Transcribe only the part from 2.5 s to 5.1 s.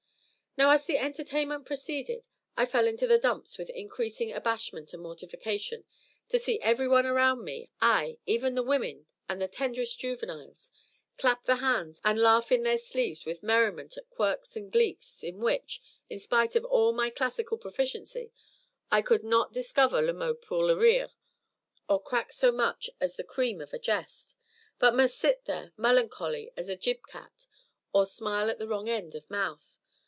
I fell into the dumps with increasing abashment and